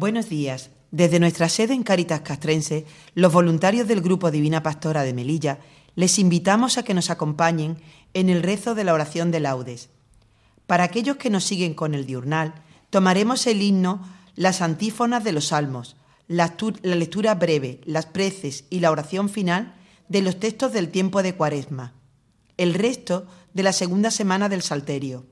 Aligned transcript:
Buenos 0.00 0.30
días. 0.30 0.70
Desde 0.92 1.20
nuestra 1.20 1.50
sede 1.50 1.74
en 1.74 1.82
Caritas 1.82 2.22
Castrense, 2.22 2.86
los 3.14 3.34
voluntarios 3.34 3.86
del 3.86 4.00
Grupo 4.00 4.30
Divina 4.30 4.62
Pastora 4.62 5.02
de 5.02 5.12
Melilla 5.12 5.58
les 5.94 6.18
invitamos 6.18 6.78
a 6.78 6.84
que 6.84 6.94
nos 6.94 7.10
acompañen 7.10 7.76
en 8.14 8.30
el 8.30 8.42
rezo 8.42 8.74
de 8.74 8.84
la 8.84 8.94
oración 8.94 9.30
de 9.30 9.40
laudes. 9.40 9.90
Para 10.66 10.84
aquellos 10.84 11.18
que 11.18 11.28
nos 11.28 11.44
siguen 11.44 11.74
con 11.74 11.92
el 11.92 12.06
diurnal, 12.06 12.54
tomaremos 12.88 13.46
el 13.46 13.60
himno, 13.60 14.00
las 14.36 14.62
antífonas 14.62 15.22
de 15.22 15.32
los 15.32 15.48
salmos, 15.48 15.96
la, 16.28 16.54
la 16.80 16.94
lectura 16.94 17.34
breve, 17.34 17.82
las 17.84 18.06
preces 18.06 18.64
y 18.70 18.80
la 18.80 18.92
oración 18.92 19.28
final 19.28 19.74
de 20.08 20.22
los 20.22 20.40
textos 20.40 20.72
del 20.72 20.88
tiempo 20.88 21.22
de 21.22 21.34
Cuaresma, 21.34 21.92
el 22.56 22.72
resto 22.72 23.26
de 23.52 23.64
la 23.64 23.74
segunda 23.74 24.10
semana 24.10 24.48
del 24.48 24.62
Salterio. 24.62 25.26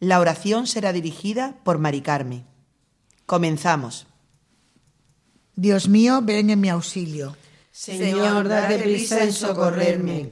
La 0.00 0.20
oración 0.20 0.66
será 0.66 0.92
dirigida 0.92 1.56
por 1.64 1.78
Mari 1.78 2.02
Carmen. 2.02 2.55
Comenzamos. 3.26 4.06
Dios 5.56 5.88
mío, 5.88 6.20
ven 6.22 6.50
en 6.50 6.60
mi 6.60 6.68
auxilio. 6.68 7.36
Señor, 7.72 8.48
date 8.48 8.78
prisa 8.78 9.24
en 9.24 9.32
socorrerme. 9.32 10.30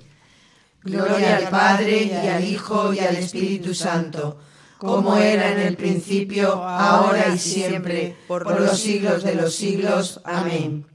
Gloria 0.82 1.36
al 1.36 1.48
Padre 1.48 2.04
y 2.04 2.28
al 2.28 2.44
Hijo 2.44 2.92
y 2.92 3.00
al 3.00 3.16
Espíritu 3.16 3.74
Santo, 3.74 4.38
como 4.78 5.16
era 5.16 5.50
en 5.52 5.60
el 5.60 5.76
principio, 5.76 6.62
ahora 6.62 7.34
y 7.34 7.38
siempre, 7.38 8.16
por 8.28 8.60
los 8.60 8.78
siglos 8.78 9.24
de 9.24 9.34
los 9.34 9.54
siglos. 9.54 10.20
Amén. 10.24 10.86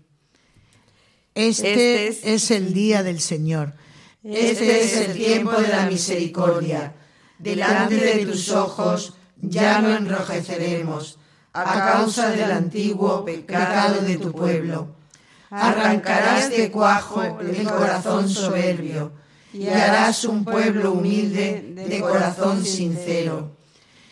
Este, 1.33 2.07
es 2.07 2.51
el 2.51 2.73
día 2.73 3.03
del 3.03 3.19
Señor. 3.19 3.73
Este 4.23 4.83
es 4.83 4.95
el 4.97 5.13
tiempo 5.17 5.53
de 5.53 5.69
la 5.69 5.85
misericordia. 5.87 6.93
Delante 7.39 7.95
de 7.95 8.25
tus 8.25 8.49
ojos 8.51 9.13
ya 9.41 9.81
no 9.81 9.95
enrojeceremos 9.95 11.19
a 11.53 11.63
causa 11.63 12.29
del 12.31 12.51
antiguo 12.51 13.25
pecado 13.25 14.01
de 14.01 14.17
tu 14.17 14.31
pueblo. 14.31 14.87
Arrancarás 15.49 16.49
de 16.51 16.69
cuajo 16.69 17.23
el 17.39 17.63
corazón 17.67 18.29
soberbio 18.29 19.11
y 19.51 19.67
harás 19.67 20.25
un 20.25 20.45
pueblo 20.45 20.91
humilde 20.91 21.73
de 21.75 22.01
corazón 22.01 22.63
sincero. 22.63 23.51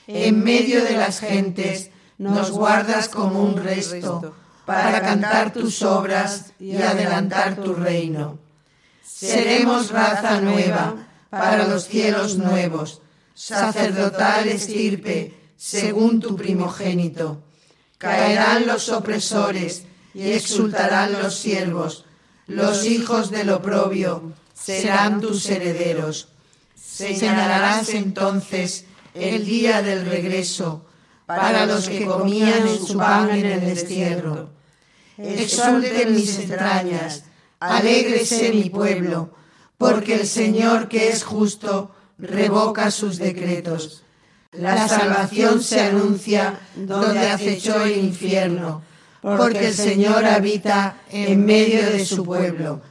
En 0.08 0.44
medio 0.44 0.84
de 0.84 0.98
las 0.98 1.20
gentes 1.20 1.92
nos 2.18 2.52
guardas 2.52 3.10
como 3.10 3.44
un 3.44 3.58
resto 3.58 4.34
para 4.66 5.00
cantar 5.02 5.54
tus 5.54 5.84
obras 5.84 6.54
y 6.60 6.76
adelantar 6.78 7.56
tu 7.56 7.76
reino. 7.76 8.40
Seremos 9.04 9.92
raza 9.92 10.42
nueva 10.42 11.08
para 11.30 11.68
los 11.68 11.86
cielos 11.86 12.38
nuevos, 12.38 13.02
sacerdotal 13.34 14.48
estirpe 14.48 15.37
según 15.58 16.20
tu 16.20 16.36
primogénito. 16.36 17.42
Caerán 17.98 18.68
los 18.68 18.90
opresores 18.90 19.84
y 20.14 20.32
exultarán 20.32 21.14
los 21.14 21.36
siervos. 21.36 22.06
Los 22.46 22.86
hijos 22.86 23.32
del 23.32 23.50
oprobio 23.50 24.34
serán 24.54 25.20
tus 25.20 25.50
herederos. 25.50 26.30
Señalarás 26.76 27.90
entonces 27.90 28.86
el 29.14 29.46
día 29.46 29.82
del 29.82 30.06
regreso 30.06 30.86
para 31.26 31.66
los 31.66 31.90
que 31.90 32.06
comían 32.06 32.68
su 32.80 32.98
pan 32.98 33.32
en 33.32 33.46
el 33.46 33.62
destierro. 33.62 34.50
Exulten 35.18 36.16
mis 36.16 36.40
entrañas, 36.40 37.24
alégrese 37.60 38.54
mi 38.54 38.70
pueblo, 38.70 39.32
porque 39.78 40.16
el 40.16 40.28
Señor 40.28 40.88
que 40.88 41.10
es 41.10 41.24
justo 41.24 41.92
revoca 42.18 42.92
sus 42.92 43.18
decretos. 43.18 44.04
La 44.60 44.88
salvación 44.88 45.62
se 45.62 45.82
anuncia 45.82 46.60
donde 46.76 47.30
acechó 47.30 47.84
el 47.84 47.98
infierno, 47.98 48.82
porque 49.22 49.68
el 49.68 49.74
Señor 49.74 50.26
habita 50.26 51.02
en 51.12 51.46
medio 51.46 51.90
de 51.90 52.06
su 52.06 52.24
pueblo. 52.26 52.82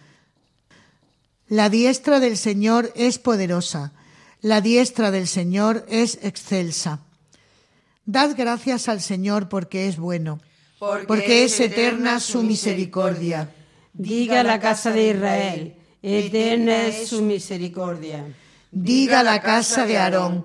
La 1.48 1.68
diestra 1.68 2.20
del 2.20 2.36
Señor 2.36 2.92
es 2.96 3.18
poderosa, 3.18 3.92
la 4.42 4.60
diestra 4.60 5.10
del 5.10 5.28
Señor 5.28 5.86
es 5.88 6.18
excelsa. 6.22 7.00
Dad 8.04 8.34
gracias 8.36 8.88
al 8.88 9.00
Señor 9.00 9.48
porque 9.48 9.88
es 9.88 9.96
bueno, 9.96 10.40
porque, 10.78 11.44
es 11.44 11.58
eterna 11.58 12.20
su 12.20 12.42
misericordia. 12.42 13.50
Diga 13.92 14.42
la 14.42 14.60
casa 14.60 14.92
de 14.92 15.10
Israel, 15.10 15.74
eterna 16.02 16.86
es 16.86 17.08
su 17.08 17.22
misericordia. 17.22 18.24
Diga 18.70 19.22
la 19.22 19.40
casa 19.40 19.86
de 19.86 19.98
Aarón, 19.98 20.44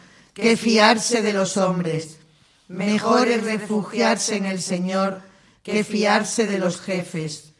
que 0.33 0.55
fiarse 0.57 1.21
de 1.21 1.33
los 1.33 1.57
hombres. 1.57 2.19
Mejor 2.67 3.27
es 3.27 3.43
refugiarse 3.43 4.37
en 4.37 4.45
el 4.45 4.61
Señor 4.61 5.21
que 5.63 5.83
fiarse 5.83 6.47
de 6.47 6.57
los 6.57 6.79
jefes. 6.79 7.53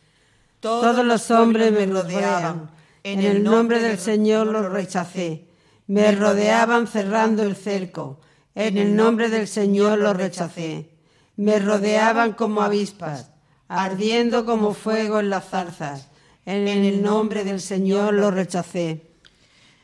Todos 0.60 1.06
los 1.06 1.30
hombres 1.32 1.72
me 1.72 1.86
rodeaban. 1.86 2.72
En 3.04 3.20
el 3.20 3.44
nombre 3.44 3.82
del 3.82 3.98
Señor 3.98 4.48
los 4.48 4.72
rechacé. 4.72 5.48
Me 5.88 6.12
rodeaban 6.14 6.88
cerrando 6.88 7.44
el 7.44 7.56
cerco. 7.56 8.22
En 8.56 8.78
el 8.78 8.96
nombre 8.96 9.30
del 9.30 9.48
Señor 9.48 10.00
los 10.00 10.16
rechacé. 10.16 10.90
Me 11.36 11.60
rodeaban 11.60 12.34
como 12.34 12.62
avispas, 12.62 13.32
ardiendo 13.68 14.46
como 14.46 14.74
fuego 14.74 15.20
en 15.20 15.30
las 15.30 15.50
zarzas. 15.50 16.08
En 16.46 16.68
el 16.68 17.02
nombre 17.02 17.44
del 17.44 17.60
Señor 17.60 18.14
los 18.14 18.34
rechacé 18.34 19.11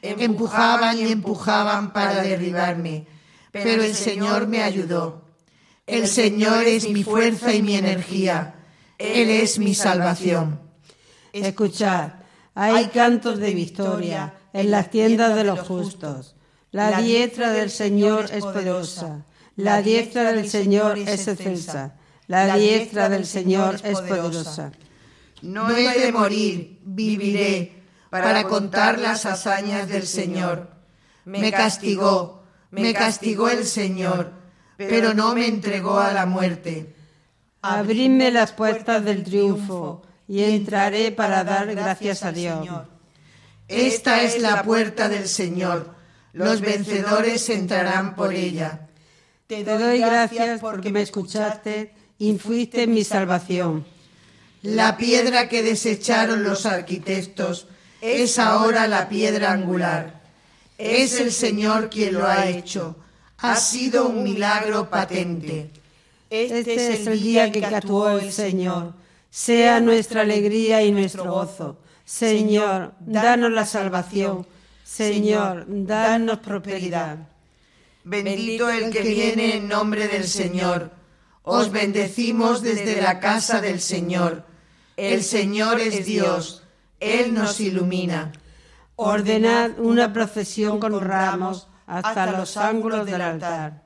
empujaban 0.02 0.98
y 1.00 1.12
empujaban 1.12 1.94
para 1.94 2.22
derribarme, 2.22 3.08
pero 3.52 3.84
el 3.84 3.96
Señor 3.96 4.48
me 4.48 4.64
ayudó. 4.64 5.26
El 5.86 6.08
Señor 6.08 6.66
es 6.66 6.90
mi 6.90 7.04
fuerza 7.04 7.54
y 7.54 7.62
mi 7.62 7.76
energía. 7.76 8.56
Él 8.98 9.30
es 9.30 9.60
mi 9.60 9.74
salvación. 9.74 10.60
Escuchad, 11.32 12.14
hay 12.56 12.88
cantos 12.88 13.40
de 13.40 13.54
victoria 13.54 14.34
en 14.54 14.72
las 14.72 14.90
tiendas 14.90 15.36
de 15.36 15.44
los 15.44 15.60
justos. 15.62 16.36
La 16.72 17.02
diestra 17.02 17.52
del 17.52 17.70
Señor 17.70 18.26
es 18.32 18.44
poderosa. 18.44 19.26
La 19.56 19.82
diestra 19.82 20.32
del 20.34 20.50
Señor 20.50 20.98
es 20.98 21.28
excelsa. 21.28 21.96
La 22.28 22.58
diestra 22.58 23.10
del 23.10 23.26
Señor 23.26 23.76
es 23.84 24.02
poderosa. 24.02 24.72
No 25.42 25.70
he 25.70 26.00
de 26.00 26.12
morir, 26.12 26.80
viviré 26.84 27.77
para 28.10 28.44
contar 28.44 29.00
las 29.00 29.26
hazañas 29.26 29.88
del 29.88 30.08
Señor. 30.08 30.70
Me 31.26 31.52
castigó, 31.52 32.44
me 32.72 32.94
castigó 32.94 33.50
el 33.50 33.66
Señor, 33.66 34.32
pero 34.78 35.14
no 35.14 35.36
me 35.36 35.48
entregó 35.48 36.00
a 36.00 36.14
la 36.14 36.26
muerte. 36.26 36.96
Abridme 37.62 38.32
las 38.32 38.54
puertas 38.54 39.04
del 39.04 39.24
triunfo 39.24 40.04
y 40.28 40.44
entraré 40.44 41.12
para 41.12 41.44
dar 41.44 41.74
gracias 41.74 42.24
a 42.24 42.32
Dios. 42.32 42.68
Esta 43.68 44.22
es 44.22 44.42
la 44.42 44.64
puerta 44.64 45.10
del 45.10 45.28
Señor. 45.28 45.96
Los 46.34 46.62
vencedores 46.62 47.50
entrarán 47.50 48.16
por 48.16 48.34
ella. 48.34 48.88
Te 49.48 49.64
doy 49.64 50.00
gracias 50.00 50.62
porque 50.62 50.92
me 50.92 51.02
escuchaste 51.02 51.94
y 52.18 52.38
fuiste 52.38 52.88
mi 52.88 53.04
salvación. 53.04 53.86
La 54.62 54.98
piedra 54.98 55.50
que 55.50 55.64
desecharon 55.64 56.44
los 56.44 56.66
arquitectos 56.66 57.68
es 58.02 58.40
ahora 58.40 58.88
la 58.88 59.10
piedra 59.10 59.52
angular. 59.52 60.22
Es 60.78 61.20
el 61.20 61.32
Señor 61.32 61.90
quien 61.90 62.14
lo 62.14 62.28
ha 62.28 62.48
hecho. 62.48 62.96
Ha 63.40 63.56
sido 63.56 64.08
un 64.08 64.24
milagro 64.24 64.90
patente. 64.90 65.70
Este 66.30 66.94
es 66.94 67.08
el 67.08 67.20
día 67.22 67.52
que 67.52 67.66
actuó 67.66 68.18
el 68.18 68.32
Señor. 68.32 68.94
Sea 69.30 69.80
nuestra 69.80 70.22
alegría 70.22 70.84
y 70.84 70.92
nuestro 70.92 71.32
gozo. 71.32 71.78
Señor, 72.06 72.94
danos 73.00 73.52
la 73.52 73.66
salvación. 73.66 74.48
Señor, 74.84 75.66
danos 75.68 76.40
prosperidad. 76.40 77.18
Bendito 78.04 78.70
el 78.70 78.90
que 78.90 79.02
viene 79.02 79.58
en 79.58 79.68
nombre 79.68 80.08
del 80.08 80.26
Señor. 80.26 80.92
Os 81.44 81.72
bendecimos 81.72 82.62
desde 82.62 83.02
la 83.02 83.20
casa 83.20 83.62
del 83.62 83.82
Señor. 83.82 84.44
El 84.96 85.24
Señor 85.24 85.80
es 85.80 86.06
Dios. 86.06 86.64
Él 87.00 87.34
nos 87.34 87.60
ilumina. 87.60 88.32
Ordenad 88.96 89.80
una 89.80 90.14
procesión 90.14 90.80
con 90.80 91.00
ramos 91.00 91.68
hasta 91.86 92.32
los 92.32 92.58
ángulos 92.58 93.06
del 93.06 93.22
altar. 93.22 93.84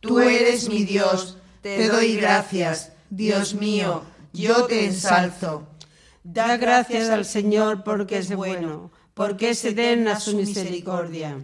Tú 0.00 0.20
eres 0.20 0.68
mi 0.68 0.84
Dios. 0.84 1.38
Te 1.60 1.88
doy 1.88 2.16
gracias, 2.16 2.92
Dios 3.10 3.54
mío. 3.54 4.02
Yo 4.32 4.64
te 4.64 4.86
ensalzo. 4.86 5.68
Da 6.24 6.56
gracias 6.56 7.10
al 7.10 7.24
Señor 7.24 7.84
porque 7.84 8.18
es 8.18 8.34
bueno, 8.34 8.90
porque 9.14 9.50
es 9.50 9.64
eterna 9.64 10.18
su 10.18 10.36
misericordia. 10.36 11.36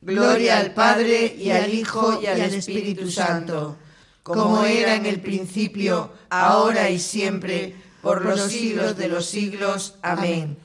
Gloria 0.00 0.58
al 0.58 0.72
Padre 0.72 1.36
y 1.38 1.50
al 1.50 1.72
Hijo 1.72 2.20
y 2.22 2.26
al 2.26 2.40
Espíritu 2.40 3.10
Santo 3.10 3.76
como 4.22 4.64
era 4.64 4.94
en 4.94 5.06
el 5.06 5.20
principio, 5.20 6.12
ahora 6.28 6.90
y 6.90 6.98
siempre, 6.98 7.74
por 8.02 8.24
los 8.24 8.40
siglos 8.50 8.96
de 8.96 9.08
los 9.08 9.26
siglos. 9.26 9.94
Amén. 10.02 10.56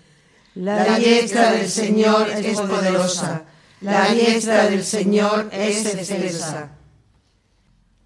La 0.56 0.98
diestra 0.98 1.52
del 1.52 1.70
Señor 1.70 2.30
es 2.30 2.60
poderosa, 2.62 3.44
la 3.82 4.14
diestra 4.14 4.70
del 4.70 4.84
Señor 4.84 5.50
es 5.52 5.86
excelsa. 5.86 6.72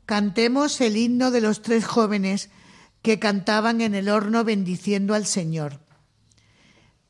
Cantemos 0.05 0.81
el 0.81 0.97
himno 0.97 1.29
de 1.29 1.41
los 1.41 1.61
tres 1.61 1.85
jóvenes 1.85 2.49
que 3.03 3.19
cantaban 3.19 3.81
en 3.81 3.93
el 3.93 4.09
horno 4.09 4.43
bendiciendo 4.43 5.13
al 5.13 5.27
Señor. 5.27 5.79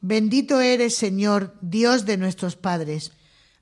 Bendito 0.01 0.59
eres, 0.59 0.95
Señor, 0.95 1.55
Dios 1.61 2.05
de 2.05 2.17
nuestros 2.17 2.55
padres. 2.55 3.13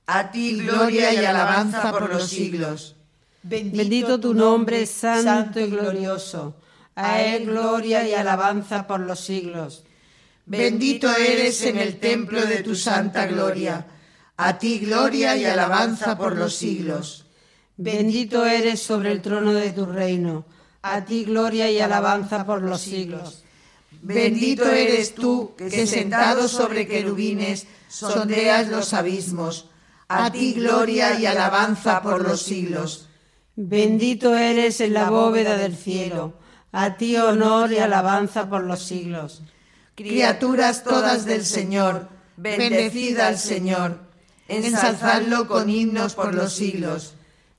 A 0.08 0.32
ti 0.32 0.58
gloria 0.58 1.14
y 1.14 1.26
alabanza 1.26 1.92
por 1.92 2.12
los 2.12 2.30
siglos. 2.30 2.96
Bendito 3.44 4.20
tu 4.20 4.34
nombre, 4.34 4.86
santo 4.86 5.60
y 5.60 5.68
glorioso. 5.68 6.56
A 6.98 7.22
él 7.22 7.46
gloria 7.46 8.08
y 8.08 8.14
alabanza 8.14 8.88
por 8.88 9.00
los 9.00 9.20
siglos. 9.20 9.84
Bendito 10.48 11.16
eres 11.16 11.62
en 11.62 11.78
el 11.78 12.00
templo 12.00 12.44
de 12.44 12.64
tu 12.64 12.74
santa 12.74 13.28
gloria. 13.28 13.86
A 14.36 14.58
ti 14.58 14.80
gloria 14.80 15.36
y 15.36 15.46
alabanza 15.46 16.18
por 16.18 16.36
los 16.36 16.56
siglos. 16.56 17.28
Bendito 17.76 18.46
eres 18.46 18.82
sobre 18.82 19.12
el 19.12 19.22
trono 19.22 19.54
de 19.54 19.72
tu 19.72 19.86
reino. 19.86 20.46
A 20.82 21.06
ti 21.06 21.24
gloria 21.24 21.70
y 21.70 21.80
alabanza 21.80 22.46
por 22.46 22.64
los 22.64 22.82
siglos. 22.82 23.44
Bendito 24.02 24.66
eres 24.66 25.14
tú 25.14 25.54
que 25.56 25.86
sentado 25.86 26.48
sobre 26.48 26.88
querubines 26.88 27.68
sondeas 27.90 28.70
los 28.70 28.94
abismos. 28.94 29.70
A 30.08 30.32
ti 30.32 30.54
gloria 30.54 31.20
y 31.20 31.28
alabanza 31.28 32.02
por 32.02 32.28
los 32.28 32.42
siglos. 32.42 33.08
Bendito 33.56 34.36
eres 34.36 34.82
en 34.82 34.94
la 34.94 35.10
bóveda 35.10 35.58
del 35.58 35.76
cielo, 35.76 36.34
a 36.72 36.98
ti 36.98 37.16
honor 37.18 37.72
y 37.72 37.78
alabanza 37.78 38.50
por 38.50 38.64
los 38.64 38.84
siglos. 38.84 39.42
Criaturas 39.96 40.84
todas 40.84 41.26
del 41.26 41.44
Señor, 41.44 42.10
bendecid 42.36 43.20
al 43.20 43.38
Señor, 43.38 44.00
ensalzadlo 44.48 45.48
con 45.48 45.70
himnos 45.70 46.14
por 46.14 46.36
los 46.36 46.54
siglos. 46.54 47.16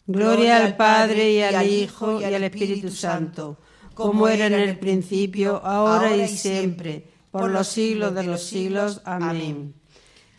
Gloria 0.06 0.58
al 0.58 0.76
Padre 0.76 1.32
y 1.32 1.42
al 1.42 1.66
Hijo 1.66 2.20
y 2.20 2.24
al 2.24 2.42
Espíritu 2.42 2.90
Santo, 2.90 3.58
como 3.94 4.28
era 4.28 4.46
en 4.46 4.54
el 4.54 4.78
principio, 4.78 5.60
ahora 5.64 6.16
y 6.16 6.28
siempre, 6.28 7.10
por 7.30 7.50
los 7.50 7.68
siglos 7.68 8.14
de 8.14 8.22
los 8.22 8.42
siglos. 8.42 9.02
Amén. 9.04 9.74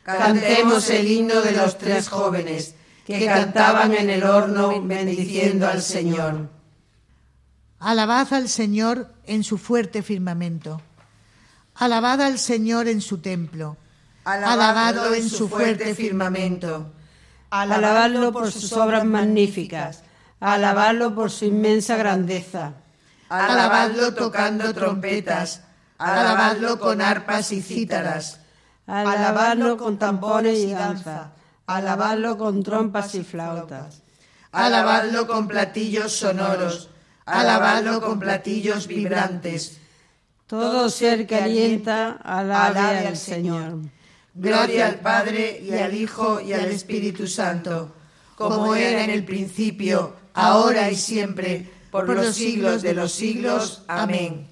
Cantemos 0.03 0.89
el 0.89 1.07
himno 1.07 1.41
de 1.41 1.51
los 1.51 1.77
tres 1.77 2.07
jóvenes 2.09 2.75
que 3.05 3.25
cantaban 3.25 3.93
en 3.93 4.09
el 4.09 4.23
horno 4.23 4.81
bendiciendo 4.81 5.67
al 5.67 5.81
Señor. 5.81 6.58
Alabad 7.79 8.33
al 8.33 8.49
Señor 8.49 9.13
en 9.25 9.43
su 9.43 9.57
fuerte 9.57 10.03
firmamento. 10.03 10.81
Alabad 11.75 12.21
al 12.21 12.39
Señor 12.39 12.87
en 12.87 13.01
su 13.01 13.19
templo. 13.19 13.77
Alabadlo 14.25 15.13
en 15.13 15.29
su 15.29 15.47
fuerte 15.47 15.95
firmamento. 15.95 16.91
Alabadlo 17.49 18.31
por 18.31 18.51
sus 18.51 18.73
obras 18.73 19.05
magníficas. 19.05 20.03
Alabadlo 20.39 21.15
por 21.15 21.31
su 21.31 21.45
inmensa 21.45 21.95
grandeza. 21.97 22.73
Alabadlo 23.29 24.13
tocando 24.13 24.73
trompetas. 24.73 25.61
Alabadlo 25.97 26.79
con 26.79 27.01
arpas 27.01 27.51
y 27.51 27.61
cítaras. 27.61 28.39
Alabadlo 28.85 29.77
con 29.77 29.97
tambores 29.97 30.59
y 30.59 30.73
danza 30.73 31.31
alabadlo 31.69 32.35
con 32.37 32.63
trompas 32.63 33.13
y 33.13 33.23
flautas. 33.23 34.01
Alabadlo 34.51 35.27
con 35.27 35.47
platillos 35.47 36.13
sonoros, 36.13 36.89
alabadlo 37.29 38.01
con 38.01 38.19
platillos 38.19 38.87
vibrantes. 38.87 39.77
Todo 40.47 40.89
ser 40.89 41.27
que 41.27 41.35
alienta, 41.35 42.11
alabe 42.23 43.07
al 43.07 43.17
Señor. 43.17 43.77
Gloria 44.33 44.87
al 44.87 44.99
Padre 44.99 45.61
y 45.63 45.73
al 45.73 45.93
Hijo 45.93 46.41
y 46.41 46.53
al 46.53 46.65
Espíritu 46.65 47.27
Santo, 47.27 47.93
como 48.35 48.73
era 48.75 49.03
en 49.03 49.09
el 49.09 49.25
principio, 49.25 50.15
ahora 50.33 50.89
y 50.89 50.95
siempre, 50.95 51.69
por 51.91 52.07
los 52.09 52.35
siglos 52.35 52.81
de 52.81 52.93
los 52.93 53.11
siglos. 53.11 53.83
Amén. 53.87 54.47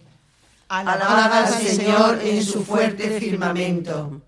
Alabad 0.69 1.45
al 1.45 1.53
Señor 1.53 2.19
en 2.21 2.43
su 2.43 2.63
fuerte 2.63 3.19
firmamento. 3.19 4.21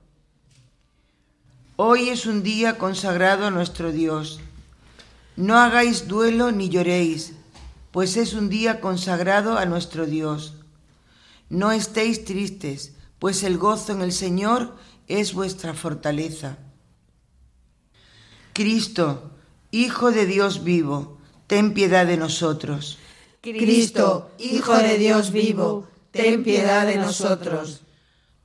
Hoy 1.75 2.09
es 2.09 2.25
un 2.25 2.43
día 2.43 2.77
consagrado 2.77 3.47
a 3.47 3.51
nuestro 3.51 3.91
Dios. 3.91 4.39
No 5.35 5.57
hagáis 5.57 6.07
duelo 6.07 6.51
ni 6.51 6.69
lloréis, 6.69 7.33
pues 7.91 8.17
es 8.17 8.33
un 8.33 8.49
día 8.49 8.81
consagrado 8.81 9.57
a 9.57 9.65
nuestro 9.65 10.05
Dios. 10.05 10.55
No 11.49 11.71
estéis 11.71 12.25
tristes, 12.25 12.93
pues 13.17 13.43
el 13.43 13.57
gozo 13.57 13.93
en 13.93 14.01
el 14.01 14.11
Señor 14.11 14.75
es 15.07 15.33
vuestra 15.33 15.73
fortaleza. 15.73 16.57
Cristo, 18.53 19.31
Hijo 19.71 20.11
de 20.11 20.25
Dios 20.25 20.63
vivo, 20.63 21.19
ten 21.47 21.73
piedad 21.73 22.05
de 22.05 22.17
nosotros. 22.17 22.97
Cristo, 23.41 24.31
Hijo 24.39 24.75
de 24.77 24.97
Dios 24.97 25.31
vivo, 25.31 25.87
ten 26.11 26.43
piedad 26.43 26.87
de 26.87 26.97
nosotros. 26.97 27.81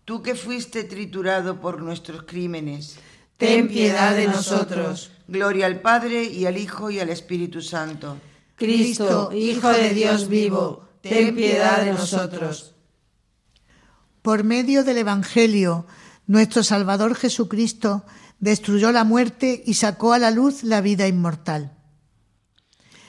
Tú 0.04 0.22
que 0.22 0.34
fuiste 0.34 0.84
triturado 0.84 1.60
por 1.60 1.80
nuestros 1.80 2.24
crímenes, 2.24 2.96
ten 3.38 3.68
piedad 3.68 4.14
de 4.14 4.28
nosotros. 4.28 5.10
Gloria 5.26 5.66
al 5.66 5.80
Padre 5.80 6.24
y 6.24 6.44
al 6.44 6.58
Hijo 6.58 6.90
y 6.90 7.00
al 7.00 7.08
Espíritu 7.08 7.62
Santo. 7.62 8.18
Cristo, 8.64 9.30
Hijo 9.32 9.68
de 9.68 9.90
Dios 9.90 10.28
vivo, 10.28 10.88
ten 11.00 11.34
piedad 11.34 11.84
de 11.84 11.92
nosotros. 11.92 12.74
Por 14.22 14.44
medio 14.44 14.84
del 14.84 14.98
Evangelio, 14.98 15.86
nuestro 16.26 16.62
Salvador 16.62 17.14
Jesucristo 17.14 18.04
destruyó 18.38 18.90
la 18.90 19.04
muerte 19.04 19.62
y 19.66 19.74
sacó 19.74 20.12
a 20.12 20.18
la 20.18 20.30
luz 20.30 20.64
la 20.64 20.80
vida 20.80 21.06
inmortal. 21.06 21.72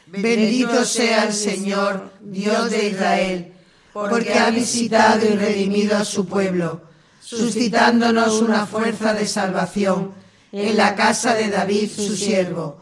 Bendito 0.08 0.86
sea 0.86 1.26
el 1.26 1.34
Señor, 1.34 2.12
Dios 2.22 2.70
de 2.70 2.90
Israel, 2.90 3.54
porque 3.94 4.34
ha 4.34 4.50
visitado 4.50 5.26
y 5.26 5.36
redimido 5.36 5.98
a 5.98 6.06
su 6.06 6.26
pueblo 6.26 6.82
suscitándonos 7.26 8.42
una 8.42 8.68
fuerza 8.68 9.14
de 9.14 9.26
salvación 9.26 10.14
en 10.52 10.78
la 10.78 10.96
casa 10.96 11.34
de 11.34 11.50
David 11.50 11.90
su 11.90 12.16
siervo, 12.16 12.82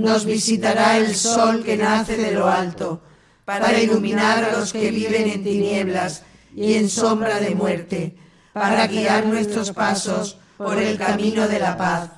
nos 0.00 0.24
visitará 0.24 0.98
el 0.98 1.14
sol 1.14 1.62
que 1.64 1.76
nace 1.76 2.16
de 2.16 2.32
lo 2.32 2.48
alto, 2.48 3.02
para 3.44 3.78
iluminar 3.78 4.44
a 4.44 4.58
los 4.58 4.72
que 4.72 4.90
viven 4.90 5.28
en 5.28 5.44
tinieblas 5.44 6.22
y 6.54 6.74
en 6.74 6.88
sombra 6.88 7.40
de 7.40 7.54
muerte, 7.54 8.16
para 8.52 8.86
guiar 8.86 9.26
nuestros 9.26 9.72
pasos 9.72 10.38
por 10.56 10.78
el 10.78 10.96
camino 10.96 11.46
de 11.48 11.58
la 11.58 11.76
paz. 11.76 12.10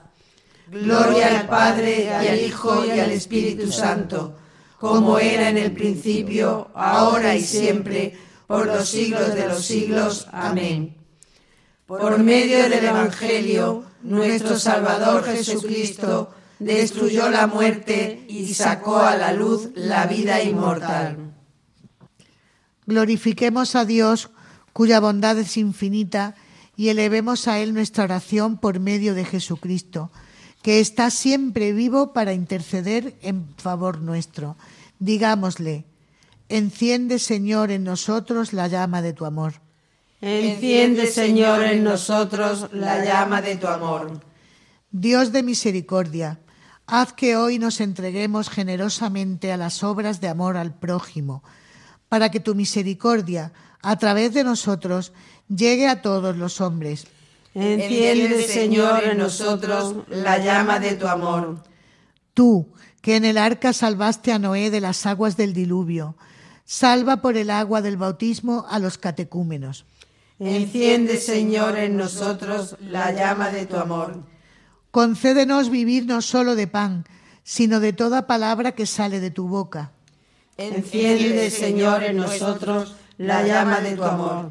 Gloria 0.69 1.41
al 1.41 1.47
Padre, 1.47 2.05
y 2.05 2.27
al 2.27 2.41
Hijo 2.41 2.85
y 2.85 2.99
al 2.99 3.11
Espíritu 3.11 3.71
Santo, 3.71 4.37
como 4.79 5.19
era 5.19 5.49
en 5.49 5.59
el 5.59 5.73
principio, 5.73 6.71
ahora 6.75 7.35
y 7.35 7.41
siempre, 7.41 8.17
por 8.47 8.67
los 8.67 8.89
siglos 8.89 9.35
de 9.35 9.47
los 9.47 9.65
siglos. 9.65 10.27
Amén. 10.33 10.97
Por 11.87 12.19
medio 12.19 12.69
del 12.69 12.85
Evangelio, 12.85 13.85
nuestro 14.03 14.59
Salvador 14.59 15.25
Jesucristo 15.25 16.35
destruyó 16.59 17.31
la 17.31 17.47
muerte 17.47 18.25
y 18.29 18.55
sacó 18.55 18.99
a 18.99 19.17
la 19.17 19.33
luz 19.33 19.71
la 19.75 20.07
vida 20.07 20.43
inmortal. 20.43 21.35
Glorifiquemos 22.87 23.75
a 23.75 23.85
Dios, 23.85 24.31
cuya 24.73 25.01
bondad 25.01 25.39
es 25.39 25.57
infinita, 25.57 26.35
y 26.77 26.89
elevemos 26.91 27.49
a 27.49 27.59
Él 27.59 27.75
nuestra 27.75 28.05
oración 28.05 28.59
por 28.59 28.81
medio 28.81 29.15
de 29.15 29.25
Jesucristo, 29.25 30.11
que 30.63 30.81
está 30.81 31.11
siempre 31.11 31.73
vivo 31.73 32.13
para 32.13 32.33
interceder 32.33 33.15
en 33.23 33.49
favor 33.57 34.01
nuestro. 34.01 34.57
Digámosle, 34.99 35.85
enciende 36.49 37.19
Señor 37.19 37.71
en 37.71 37.85
nosotros 37.85 38.53
la 38.53 38.69
llama 38.69 39.03
de 39.03 39.13
tu 39.13 39.25
amor. 39.25 39.55
Enciende 40.21 41.07
Señor 41.07 41.63
en 41.63 41.85
nosotros 41.85 42.69
la 42.73 43.05
llama 43.05 43.43
de 43.43 43.57
tu 43.57 43.67
amor. 43.67 44.21
Dios 44.91 45.33
de 45.33 45.43
misericordia, 45.43 46.41
haz 46.87 47.13
que 47.13 47.37
hoy 47.37 47.59
nos 47.59 47.81
entreguemos 47.81 48.49
generosamente 48.49 49.53
a 49.53 49.57
las 49.57 49.83
obras 49.83 50.21
de 50.21 50.29
amor 50.29 50.57
al 50.57 50.75
prójimo, 50.75 51.43
para 52.09 52.31
que 52.31 52.41
tu 52.41 52.55
misericordia, 52.55 53.53
a 53.83 53.97
través 53.97 54.33
de 54.35 54.45
nosotros, 54.45 55.13
llegue 55.49 55.89
a 55.89 56.03
todos 56.03 56.37
los 56.37 56.61
hombres. 56.61 57.07
Enciende, 57.55 58.43
Señor, 58.43 59.05
en 59.05 59.19
nosotros 59.19 59.97
la 60.09 60.39
llama 60.39 60.79
de 60.79 60.95
tu 60.95 61.07
amor. 61.07 61.63
Tú, 62.35 62.69
que 63.01 63.17
en 63.17 63.25
el 63.25 63.39
arca 63.39 63.73
salvaste 63.73 64.33
a 64.33 64.39
Noé 64.39 64.71
de 64.71 64.81
las 64.81 65.07
aguas 65.07 65.37
del 65.37 65.55
diluvio, 65.55 66.17
salva 66.65 67.23
por 67.23 67.37
el 67.37 67.51
agua 67.51 67.81
del 67.81 67.97
bautismo 67.97 68.67
a 68.69 68.79
los 68.79 68.99
catecúmenos. 68.99 69.87
Enciende, 70.39 71.17
Señor, 71.17 71.79
en 71.79 71.97
nosotros 71.97 72.77
la 72.81 73.11
llama 73.13 73.51
de 73.51 73.65
tu 73.65 73.77
amor. 73.77 74.23
Concédenos 74.97 75.69
vivir 75.69 76.07
no 76.07 76.23
solo 76.23 76.57
de 76.57 76.69
pan, 76.69 77.05
sino 77.45 77.81
de 77.81 77.93
toda 77.93 78.27
palabra 78.27 78.73
que 78.73 78.87
sale 78.87 79.21
de 79.21 79.31
tu 79.31 79.47
boca. 79.47 79.93
Enciende, 80.57 81.51
Señor, 81.51 82.03
en 82.03 82.17
nosotros 82.17 82.97
la 83.19 83.47
llama 83.47 83.83
de 83.83 83.95
tu 83.95 84.05
amor. 84.05 84.51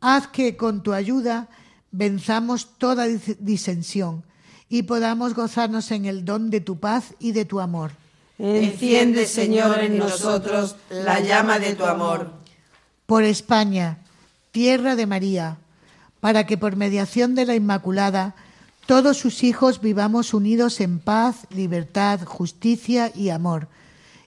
Haz 0.00 0.28
que 0.28 0.56
con 0.56 0.84
tu 0.84 0.92
ayuda 0.92 1.48
venzamos 1.90 2.78
toda 2.78 3.08
disensión 3.40 4.22
y 4.68 4.84
podamos 4.84 5.34
gozarnos 5.34 5.90
en 5.90 6.04
el 6.04 6.24
don 6.24 6.50
de 6.50 6.60
tu 6.60 6.78
paz 6.78 7.16
y 7.18 7.32
de 7.32 7.44
tu 7.44 7.58
amor. 7.58 7.90
Enciende, 8.38 9.26
Señor, 9.26 9.80
en 9.80 9.98
nosotros 9.98 10.76
la 10.88 11.18
llama 11.18 11.58
de 11.58 11.74
tu 11.74 11.84
amor. 11.84 12.30
Por 13.06 13.24
España, 13.24 13.98
tierra 14.52 14.94
de 14.94 15.06
María, 15.06 15.56
para 16.20 16.46
que 16.46 16.56
por 16.56 16.76
mediación 16.76 17.34
de 17.34 17.44
la 17.44 17.56
Inmaculada 17.56 18.36
todos 18.86 19.18
sus 19.18 19.42
hijos 19.42 19.80
vivamos 19.80 20.34
unidos 20.34 20.80
en 20.80 20.98
paz, 20.98 21.46
libertad, 21.50 22.20
justicia 22.24 23.12
y 23.14 23.30
amor, 23.30 23.68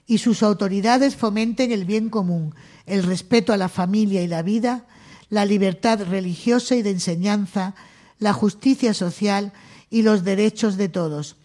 y 0.06 0.18
sus 0.18 0.42
autoridades 0.42 1.16
fomenten 1.16 1.72
el 1.72 1.84
bien 1.84 2.10
común, 2.10 2.54
el 2.86 3.02
respeto 3.02 3.52
a 3.52 3.56
la 3.56 3.68
familia 3.68 4.22
y 4.22 4.26
la 4.26 4.42
vida, 4.42 4.84
la 5.30 5.44
libertad 5.44 6.02
religiosa 6.08 6.76
y 6.76 6.82
de 6.82 6.90
enseñanza, 6.90 7.74
la 8.18 8.32
justicia 8.32 8.94
social 8.94 9.52
y 9.90 10.02
los 10.02 10.24
derechos 10.24 10.76
de 10.76 10.88
todos. 10.88 11.36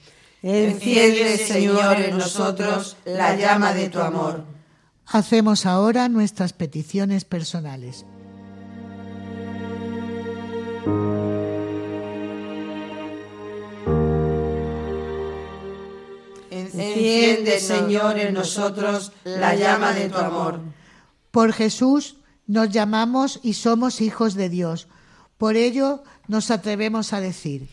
Enciende, 0.41 1.37
Señor, 1.37 1.99
en 1.99 2.17
nosotros 2.17 2.97
la 3.05 3.35
llama 3.35 3.73
de 3.73 3.89
tu 3.89 3.99
amor. 3.99 4.45
Hacemos 5.05 5.65
ahora 5.65 6.07
nuestras 6.07 6.53
peticiones 6.53 7.25
personales. 7.25 8.05
Enciende, 16.99 17.59
Señor, 17.59 18.19
en 18.19 18.33
nosotros 18.33 19.13
la 19.23 19.55
llama 19.55 19.93
de 19.93 20.09
tu 20.09 20.17
amor. 20.17 20.59
Por 21.31 21.53
Jesús 21.53 22.17
nos 22.45 22.69
llamamos 22.69 23.39
y 23.41 23.53
somos 23.53 24.01
hijos 24.01 24.33
de 24.33 24.49
Dios. 24.49 24.87
Por 25.37 25.55
ello 25.55 26.03
nos 26.27 26.51
atrevemos 26.51 27.13
a 27.13 27.21
decir, 27.21 27.69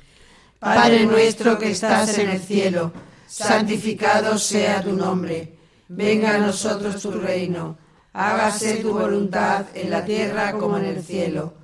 Padre 0.61 1.07
nuestro 1.07 1.59
que 1.59 1.73
estás 1.73 2.17
en 2.19 2.31
el 2.31 2.41
cielo, 2.41 2.93
santificado 3.27 4.39
sea 4.39 4.83
tu 4.83 4.93
nombre. 4.93 5.59
Venga 5.89 6.37
a 6.37 6.39
nosotros 6.39 7.03
tu 7.03 7.11
reino. 7.11 7.79
Hágase 8.13 8.77
tu 8.77 8.93
voluntad 8.93 9.67
en 9.75 9.91
la 9.91 10.05
tierra 10.05 10.53
como 10.53 10.79
en 10.79 10.85
el 10.85 11.05
cielo. 11.05 11.55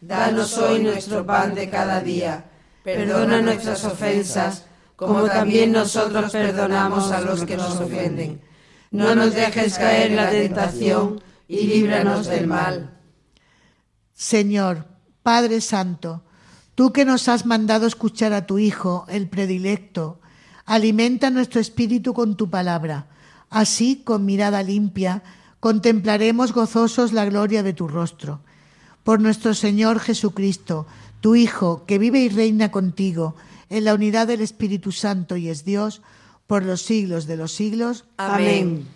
Danos 0.00 0.56
hoy 0.58 0.82
nuestro 0.82 1.26
pan 1.26 1.54
de 1.54 1.68
cada 1.68 2.00
día. 2.00 2.46
Perdona 2.82 3.42
nuestras 3.42 3.84
ofensas, 3.84 4.64
como 5.00 5.24
también 5.24 5.72
nosotros 5.72 6.30
perdonamos 6.30 7.10
a 7.10 7.22
los 7.22 7.44
que 7.44 7.56
nos 7.56 7.80
ofenden. 7.80 8.42
No 8.90 9.14
nos 9.14 9.32
dejes 9.34 9.78
caer 9.78 10.10
en 10.10 10.16
la 10.16 10.28
tentación 10.28 11.22
y 11.48 11.66
líbranos 11.66 12.26
del 12.26 12.46
mal. 12.46 12.98
Señor, 14.12 14.84
Padre 15.22 15.62
Santo, 15.62 16.22
tú 16.74 16.92
que 16.92 17.06
nos 17.06 17.28
has 17.28 17.46
mandado 17.46 17.86
escuchar 17.86 18.34
a 18.34 18.44
tu 18.44 18.58
Hijo, 18.58 19.06
el 19.08 19.26
predilecto, 19.26 20.20
alimenta 20.66 21.30
nuestro 21.30 21.62
espíritu 21.62 22.12
con 22.12 22.36
tu 22.36 22.50
palabra. 22.50 23.06
Así, 23.48 24.02
con 24.04 24.26
mirada 24.26 24.62
limpia, 24.62 25.22
contemplaremos 25.60 26.52
gozosos 26.52 27.14
la 27.14 27.24
gloria 27.24 27.62
de 27.62 27.72
tu 27.72 27.88
rostro. 27.88 28.40
Por 29.02 29.18
nuestro 29.18 29.54
Señor 29.54 29.98
Jesucristo, 29.98 30.86
tu 31.20 31.36
Hijo, 31.36 31.84
que 31.86 31.98
vive 31.98 32.20
y 32.20 32.28
reina 32.28 32.70
contigo, 32.70 33.36
en 33.68 33.84
la 33.84 33.94
unidad 33.94 34.26
del 34.26 34.40
Espíritu 34.40 34.92
Santo 34.92 35.36
y 35.36 35.48
es 35.48 35.64
Dios, 35.64 36.02
por 36.46 36.64
los 36.64 36.82
siglos 36.82 37.26
de 37.26 37.36
los 37.36 37.52
siglos. 37.52 38.04
Amén. 38.16 38.86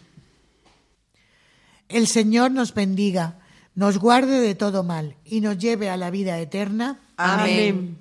El 1.89 2.09
Señor 2.09 2.51
nos 2.51 2.75
bendiga, 2.75 3.39
nos 3.75 3.99
guarde 3.99 4.41
de 4.41 4.55
todo 4.55 4.83
mal 4.83 5.17
y 5.25 5.41
nos 5.41 5.59
lleve 5.59 5.91
a 5.91 5.97
la 5.97 6.11
vida 6.11 6.39
eterna. 6.41 6.99
Amén. 7.17 7.99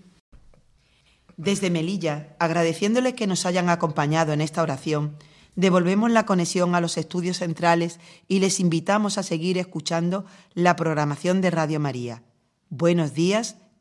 Desde 1.37 1.69
Melilla, 1.69 2.35
agradeciéndoles 2.39 3.13
que 3.13 3.27
nos 3.27 3.45
hayan 3.45 3.69
acompañado 3.69 4.33
en 4.33 4.41
esta 4.41 4.63
oración, 4.63 5.17
devolvemos 5.55 6.09
la 6.09 6.25
conexión 6.25 6.73
a 6.73 6.81
los 6.81 6.97
estudios 6.97 7.37
centrales 7.37 7.99
y 8.27 8.39
les 8.39 8.59
invitamos 8.59 9.17
a 9.17 9.23
seguir 9.23 9.57
escuchando 9.57 10.25
la 10.53 10.75
programación 10.75 11.41
de 11.41 11.51
Radio 11.51 11.79
María. 11.79 12.23
Buenos 12.69 13.13
días 13.13 13.57